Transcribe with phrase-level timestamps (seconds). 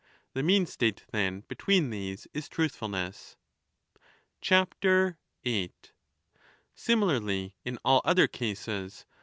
[0.33, 3.37] The mean state, then, between these is truthfulness.
[4.41, 5.19] Similarly
[7.63, 9.05] in all other cases.